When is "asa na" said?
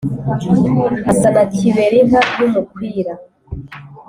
1.11-1.43